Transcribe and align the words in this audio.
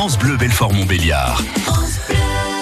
France 0.00 0.18
Bleu 0.18 0.38
Belfort 0.38 0.72
Montbéliard. 0.72 1.42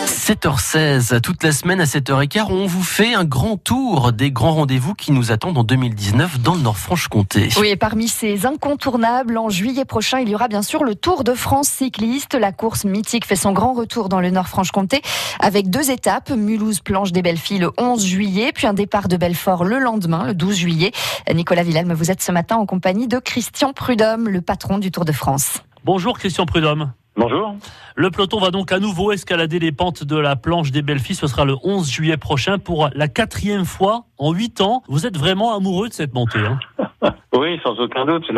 7h16, 0.06 1.20
toute 1.20 1.44
la 1.44 1.52
semaine 1.52 1.80
à 1.80 1.84
7h15, 1.84 2.46
on 2.50 2.66
vous 2.66 2.82
fait 2.82 3.14
un 3.14 3.24
grand 3.24 3.56
tour 3.56 4.12
des 4.12 4.32
grands 4.32 4.54
rendez-vous 4.54 4.94
qui 4.94 5.12
nous 5.12 5.30
attendent 5.30 5.56
en 5.56 5.62
2019 5.62 6.40
dans 6.40 6.56
le 6.56 6.62
Nord-Franche-Comté. 6.62 7.50
Oui, 7.60 7.68
et 7.68 7.76
parmi 7.76 8.08
ces 8.08 8.44
incontournables, 8.44 9.38
en 9.38 9.50
juillet 9.50 9.84
prochain, 9.84 10.18
il 10.18 10.28
y 10.28 10.34
aura 10.34 10.48
bien 10.48 10.62
sûr 10.62 10.82
le 10.82 10.96
Tour 10.96 11.22
de 11.22 11.32
France 11.32 11.68
cycliste. 11.68 12.34
La 12.34 12.50
course 12.50 12.84
mythique 12.84 13.24
fait 13.24 13.36
son 13.36 13.52
grand 13.52 13.72
retour 13.72 14.08
dans 14.08 14.18
le 14.18 14.30
Nord-Franche-Comté 14.30 15.00
avec 15.38 15.70
deux 15.70 15.92
étapes, 15.92 16.30
Mulhouse-Planche 16.30 17.12
des 17.12 17.22
Belles 17.22 17.38
Filles 17.38 17.60
le 17.60 17.70
11 17.78 18.04
juillet, 18.04 18.50
puis 18.52 18.66
un 18.66 18.74
départ 18.74 19.06
de 19.06 19.16
Belfort 19.16 19.64
le 19.64 19.78
lendemain, 19.78 20.26
le 20.26 20.34
12 20.34 20.56
juillet. 20.56 20.90
Nicolas 21.32 21.62
Villalme, 21.62 21.92
vous 21.92 22.10
êtes 22.10 22.20
ce 22.20 22.32
matin 22.32 22.56
en 22.56 22.66
compagnie 22.66 23.06
de 23.06 23.20
Christian 23.20 23.72
Prudhomme, 23.72 24.28
le 24.28 24.40
patron 24.40 24.78
du 24.78 24.90
Tour 24.90 25.04
de 25.04 25.12
France. 25.12 25.62
Bonjour 25.84 26.18
Christian 26.18 26.44
Prudhomme. 26.44 26.90
Bonjour. 27.18 27.56
Le 27.96 28.12
peloton 28.12 28.38
va 28.38 28.52
donc 28.52 28.70
à 28.70 28.78
nouveau 28.78 29.10
escalader 29.10 29.58
les 29.58 29.72
pentes 29.72 30.04
de 30.04 30.16
la 30.16 30.36
planche 30.36 30.70
des 30.70 30.82
belles 30.82 31.00
filles. 31.00 31.16
Ce 31.16 31.26
sera 31.26 31.44
le 31.44 31.56
11 31.64 31.90
juillet 31.90 32.16
prochain 32.16 32.60
pour 32.60 32.90
la 32.94 33.08
quatrième 33.08 33.64
fois 33.64 34.04
en 34.18 34.32
huit 34.32 34.60
ans. 34.60 34.84
Vous 34.86 35.04
êtes 35.04 35.16
vraiment 35.16 35.56
amoureux 35.56 35.88
de 35.88 35.92
cette 35.92 36.14
montée. 36.14 36.38
Hein 36.38 37.10
oui, 37.34 37.58
sans 37.64 37.76
aucun 37.80 38.06
doute. 38.06 38.30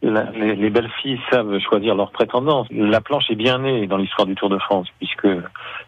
les, 0.00 0.70
belles 0.70 0.90
filles 1.02 1.20
savent 1.30 1.58
choisir 1.58 1.94
leur 1.94 2.10
prétendance. 2.10 2.66
La 2.70 3.02
planche 3.02 3.28
est 3.28 3.36
bien 3.36 3.58
née 3.58 3.86
dans 3.86 3.98
l'histoire 3.98 4.26
du 4.26 4.34
Tour 4.34 4.48
de 4.48 4.58
France, 4.58 4.88
puisque 4.98 5.28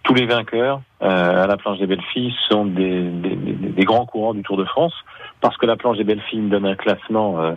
tous 0.03 0.13
les 0.13 0.27
vainqueurs 0.27 0.83
à 1.01 1.47
la 1.47 1.57
planche 1.57 1.79
des 1.79 1.87
belles 1.87 2.05
filles 2.13 2.35
sont 2.49 2.67
des, 2.67 3.03
des, 3.03 3.85
grands 3.85 4.07
courants 4.07 4.35
du 4.35 4.43
Tour 4.43 4.57
de 4.57 4.65
France, 4.65 4.93
parce 5.41 5.57
que 5.57 5.67
la 5.67 5.77
planche 5.77 5.97
des 5.97 6.05
belles 6.05 6.21
filles 6.21 6.49
donne 6.49 6.67
un 6.67 6.75
classement 6.75 7.41
euh, 7.41 7.55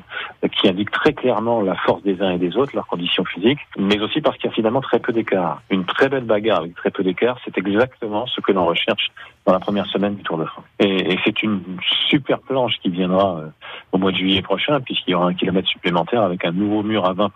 qui 0.59 0.69
indique 0.69 0.91
très 0.91 1.13
clairement 1.13 1.61
la 1.61 1.75
force 1.75 2.01
des 2.03 2.21
uns 2.21 2.31
et 2.31 2.37
des 2.37 2.55
autres, 2.55 2.71
leurs 2.73 2.87
conditions 2.87 3.25
physiques, 3.25 3.59
mais 3.77 3.99
aussi 3.99 4.21
parce 4.21 4.37
qu'il 4.37 4.49
y 4.49 4.53
a 4.53 4.55
finalement 4.55 4.81
très 4.81 4.99
peu 4.99 5.11
d'écart. 5.11 5.61
Une 5.69 5.85
très 5.85 6.09
belle 6.09 6.23
bagarre 6.23 6.59
avec 6.59 6.75
très 6.75 6.91
peu 6.91 7.03
d'écart, 7.03 7.37
c'est 7.43 7.57
exactement 7.57 8.25
ce 8.27 8.39
que 8.39 8.51
l'on 8.51 8.65
recherche 8.65 9.11
dans 9.45 9.53
la 9.53 9.59
première 9.59 9.85
semaine 9.87 10.15
du 10.15 10.23
Tour 10.23 10.37
de 10.37 10.45
France. 10.45 10.65
Et, 10.79 11.13
et 11.13 11.19
c'est 11.25 11.43
une 11.43 11.61
super 12.09 12.39
planche 12.39 12.75
qui 12.81 12.89
viendra 12.89 13.39
euh, 13.39 13.47
au 13.91 13.97
mois 13.97 14.11
de 14.11 14.17
juillet 14.17 14.41
prochain, 14.41 14.79
puisqu'il 14.79 15.11
y 15.11 15.15
aura 15.15 15.27
un 15.27 15.33
kilomètre 15.33 15.67
supplémentaire 15.67 16.21
avec 16.21 16.45
un 16.45 16.51
nouveau 16.51 16.83
mur 16.83 17.05
à 17.05 17.13
20%. 17.13 17.29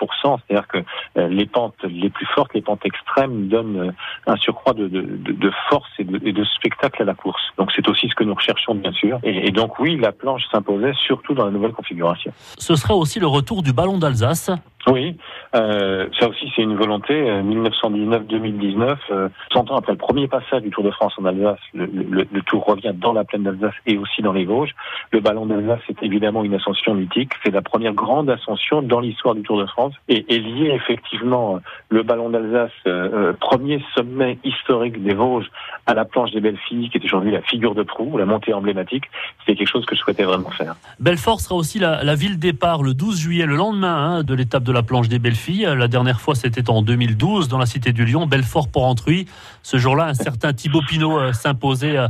C'est-à-dire 0.47 0.67
que 0.67 0.77
euh, 1.17 1.27
les 1.27 1.45
pentes 1.45 1.75
les 1.83 2.09
plus 2.09 2.25
fortes, 2.27 2.53
les 2.53 2.61
pentes 2.61 2.85
extrêmes, 2.85 3.47
donnent 3.47 3.89
euh, 3.89 3.91
un 4.25 4.37
surcroît 4.37 4.73
de, 4.73 4.87
de, 4.87 5.01
de 5.01 5.51
force 5.69 5.96
et 5.99 6.03
de, 6.03 6.43
spectacle 6.43 7.01
à 7.01 7.05
la 7.05 7.13
course. 7.13 7.41
Donc 7.57 7.71
c'est 7.75 7.87
aussi 7.87 8.07
ce 8.09 8.15
que 8.15 8.23
nous 8.23 8.33
recherchons, 8.33 8.75
bien 8.75 8.91
sûr. 8.91 9.19
Et, 9.23 9.47
et 9.47 9.51
donc 9.51 9.79
oui, 9.79 9.97
la 9.97 10.11
planche 10.11 10.43
s'imposait 10.51 10.93
surtout 11.05 11.33
dans 11.33 11.45
la 11.45 11.51
nouvelle 11.51 11.73
configuration. 11.73 12.31
Ce 12.57 12.75
sera 12.75 12.95
aussi 12.95 13.19
le 13.19 13.27
retour 13.27 13.63
du 13.63 13.73
ballon 13.73 13.97
d'Alsace 13.97 14.51
oui, 14.87 15.17
euh, 15.55 16.07
ça 16.19 16.29
aussi 16.29 16.51
c'est 16.55 16.61
une 16.61 16.75
volonté. 16.75 17.13
1919-2019, 17.13 18.81
euh, 18.81 18.95
euh, 19.11 19.29
100 19.53 19.71
ans 19.71 19.77
après 19.77 19.91
le 19.91 19.97
premier 19.97 20.27
passage 20.27 20.61
du 20.61 20.69
Tour 20.69 20.83
de 20.83 20.91
France 20.91 21.13
en 21.17 21.25
Alsace, 21.25 21.59
le, 21.73 21.85
le, 21.85 22.27
le 22.31 22.41
Tour 22.43 22.63
revient 22.65 22.93
dans 22.95 23.11
la 23.11 23.25
plaine 23.25 23.43
d'Alsace 23.43 23.73
et 23.85 23.97
aussi 23.97 24.21
dans 24.21 24.31
les 24.31 24.45
Vosges. 24.45 24.73
Le 25.11 25.19
ballon 25.19 25.45
d'Alsace 25.45 25.81
c'est 25.87 26.01
évidemment 26.03 26.43
une 26.43 26.53
ascension 26.53 26.93
mythique. 26.93 27.31
C'est 27.43 27.51
la 27.51 27.61
première 27.61 27.93
grande 27.93 28.29
ascension 28.29 28.81
dans 28.81 29.01
l'histoire 29.01 29.35
du 29.35 29.41
Tour 29.41 29.59
de 29.59 29.65
France 29.65 29.93
et, 30.07 30.25
et 30.33 30.39
lié 30.39 30.71
effectivement 30.73 31.59
le 31.89 32.03
ballon 32.03 32.29
d'Alsace, 32.29 32.71
euh, 32.87 33.33
premier 33.33 33.83
sommet 33.95 34.39
historique 34.43 35.03
des 35.03 35.13
Vosges, 35.13 35.49
à 35.85 35.93
la 35.93 36.05
planche 36.05 36.31
des 36.31 36.41
belles 36.41 36.59
filles, 36.67 36.89
qui 36.89 36.97
est 36.97 37.05
aujourd'hui 37.05 37.31
la 37.31 37.41
figure 37.41 37.75
de 37.75 37.83
proue, 37.83 38.17
la 38.17 38.25
montée 38.25 38.53
emblématique. 38.53 39.05
C'est 39.45 39.55
quelque 39.55 39.69
chose 39.69 39.85
que 39.85 39.95
je 39.95 40.01
souhaitais 40.01 40.23
vraiment 40.23 40.49
faire. 40.51 40.75
Belfort 40.99 41.41
sera 41.41 41.55
aussi 41.55 41.79
la, 41.79 42.03
la 42.03 42.15
ville 42.15 42.39
départ 42.39 42.83
le 42.83 42.93
12 42.93 43.19
juillet, 43.19 43.45
le 43.45 43.55
lendemain 43.55 43.95
hein, 43.95 44.23
de 44.23 44.33
l'étape 44.33 44.63
de 44.63 44.71
la 44.71 44.76
planche 44.83 45.09
des 45.09 45.19
belles 45.19 45.35
filles. 45.35 45.67
La 45.77 45.87
dernière 45.87 46.19
fois, 46.19 46.35
c'était 46.35 46.69
en 46.69 46.81
2012 46.81 47.47
dans 47.47 47.57
la 47.57 47.65
cité 47.65 47.93
du 47.93 48.05
Lyon, 48.05 48.25
Belfort 48.25 48.69
pour 48.69 48.85
Entruy. 48.85 49.27
Ce 49.63 49.77
jour-là, 49.77 50.05
un 50.05 50.13
certain 50.13 50.53
Thibaut 50.53 50.81
Pinot 50.87 51.19
euh, 51.19 51.33
s'imposait 51.33 51.97
euh, 51.97 52.07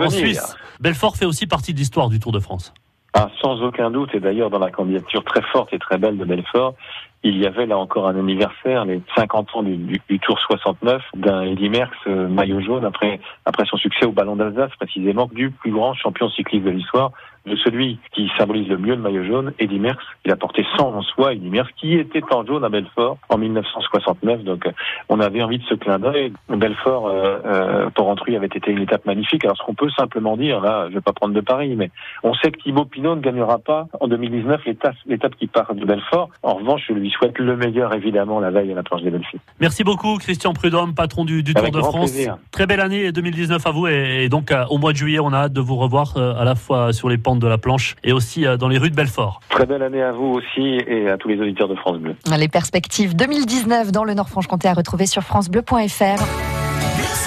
en 0.00 0.10
Suisse. 0.10 0.56
Belfort 0.80 1.16
fait 1.16 1.26
aussi 1.26 1.46
partie 1.46 1.72
de 1.72 1.78
l'histoire 1.78 2.08
du 2.08 2.18
Tour 2.18 2.32
de 2.32 2.40
France. 2.40 2.72
Ah, 3.12 3.28
sans 3.42 3.60
aucun 3.62 3.90
doute, 3.90 4.14
et 4.14 4.20
d'ailleurs 4.20 4.50
dans 4.50 4.60
la 4.60 4.70
candidature 4.70 5.24
très 5.24 5.42
forte 5.42 5.72
et 5.72 5.78
très 5.78 5.98
belle 5.98 6.16
de 6.16 6.24
Belfort, 6.24 6.74
il 7.22 7.38
y 7.38 7.46
avait 7.46 7.66
là 7.66 7.76
encore 7.76 8.08
un 8.08 8.18
anniversaire, 8.18 8.84
les 8.84 9.00
50 9.16 9.48
ans 9.54 9.62
du, 9.62 9.76
du, 9.76 10.00
du 10.08 10.18
Tour 10.20 10.38
69 10.38 11.02
d'un 11.16 11.42
Eddy 11.42 11.68
Merckx 11.68 11.94
euh, 12.06 12.28
maillot 12.28 12.60
jaune 12.60 12.84
après 12.84 13.20
après 13.44 13.64
son 13.66 13.76
succès 13.76 14.06
au 14.06 14.12
Ballon 14.12 14.36
d'Alsace 14.36 14.70
précisément 14.76 15.28
du 15.32 15.50
plus 15.50 15.70
grand 15.70 15.94
champion 15.94 16.30
cycliste 16.30 16.64
de 16.64 16.70
l'histoire, 16.70 17.12
de 17.46 17.56
celui 17.56 17.98
qui 18.12 18.30
symbolise 18.38 18.68
le 18.68 18.76
mieux 18.76 18.94
le 18.94 19.00
maillot 19.00 19.24
jaune, 19.24 19.52
Eddy 19.58 19.78
Merckx. 19.78 20.02
Il 20.24 20.32
a 20.32 20.36
porté 20.36 20.64
100 20.76 20.94
en 20.94 21.02
soi, 21.02 21.32
Eddy 21.32 21.48
Merckx, 21.48 21.72
qui 21.76 21.94
était 21.94 22.22
en 22.32 22.44
jaune 22.44 22.64
à 22.64 22.68
Belfort 22.68 23.16
en 23.28 23.38
1969. 23.38 24.44
Donc 24.44 24.66
euh, 24.66 24.72
on 25.08 25.20
avait 25.20 25.42
envie 25.42 25.58
de 25.58 25.64
ce 25.64 25.74
clin 25.74 25.98
d'œil. 25.98 26.32
Belfort 26.48 27.08
euh, 27.08 27.38
euh, 27.44 27.90
pour 27.90 28.08
Entruy 28.08 28.36
avait 28.36 28.46
été 28.46 28.70
une 28.70 28.82
étape 28.82 29.06
magnifique. 29.06 29.44
Alors 29.44 29.56
ce 29.56 29.62
qu'on 29.62 29.74
peut 29.74 29.90
simplement 29.90 30.36
dire, 30.36 30.60
là, 30.60 30.88
je 30.90 30.94
vais 30.94 31.00
pas 31.00 31.12
prendre 31.12 31.34
de 31.34 31.40
Paris, 31.40 31.74
mais 31.76 31.90
on 32.22 32.34
sait 32.34 32.50
que 32.50 32.58
Thibaut 32.58 32.84
Pinot 32.84 33.16
ne 33.16 33.20
gagnera 33.20 33.58
pas 33.58 33.86
en 33.98 34.06
2019 34.08 34.62
l'étape 35.06 35.34
qui 35.36 35.46
part 35.46 35.74
de 35.74 35.84
Belfort. 35.84 36.28
En 36.42 36.54
revanche, 36.54 36.90
souhaite 37.10 37.38
le 37.38 37.56
meilleur 37.56 37.94
évidemment 37.94 38.40
la 38.40 38.50
veille 38.50 38.72
à 38.72 38.74
la 38.74 38.82
planche 38.82 39.02
des 39.02 39.10
belles 39.10 39.24
filles. 39.30 39.40
Merci 39.60 39.84
beaucoup 39.84 40.16
Christian 40.18 40.52
Prudhomme, 40.52 40.94
patron 40.94 41.24
du, 41.24 41.42
du 41.42 41.54
Tour 41.54 41.70
de 41.70 41.80
France. 41.80 42.12
plaisir. 42.12 42.38
Très 42.50 42.66
belle 42.66 42.80
année 42.80 43.12
2019 43.12 43.66
à 43.66 43.70
vous 43.70 43.86
et, 43.86 44.24
et 44.24 44.28
donc 44.28 44.52
euh, 44.52 44.64
au 44.70 44.78
mois 44.78 44.92
de 44.92 44.96
juillet, 44.96 45.20
on 45.20 45.32
a 45.32 45.38
hâte 45.38 45.52
de 45.52 45.60
vous 45.60 45.76
revoir 45.76 46.14
euh, 46.16 46.34
à 46.34 46.44
la 46.44 46.54
fois 46.54 46.92
sur 46.92 47.08
les 47.08 47.18
pentes 47.18 47.40
de 47.40 47.46
la 47.46 47.58
planche 47.58 47.96
et 48.04 48.12
aussi 48.12 48.46
euh, 48.46 48.56
dans 48.56 48.68
les 48.68 48.78
rues 48.78 48.90
de 48.90 48.96
Belfort. 48.96 49.40
Très 49.48 49.66
belle 49.66 49.82
année 49.82 50.02
à 50.02 50.12
vous 50.12 50.26
aussi 50.26 50.80
et 50.86 51.08
à 51.08 51.16
tous 51.16 51.28
les 51.28 51.40
auditeurs 51.40 51.68
de 51.68 51.74
France 51.74 51.98
Bleu. 51.98 52.14
Les 52.36 52.48
perspectives 52.48 53.14
2019 53.14 53.92
dans 53.92 54.04
le 54.04 54.14
Nord-Franche-Comté 54.14 54.68
à 54.68 54.74
retrouver 54.74 55.06
sur 55.06 55.22
francebleu.fr. 55.22 56.22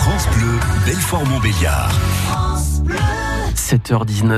France 0.04 0.28
Bleu 0.38 0.60
Belfort 0.86 1.26
Montbéliard. 1.26 1.92
7h19. 3.56 4.32